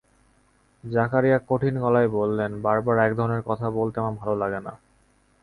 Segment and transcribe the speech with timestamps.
[0.83, 4.73] জাকারিয়া কঠিন গলায় বললেন, বারবার এক ধরনের কথা বলতে আমার ভালো লাগে না।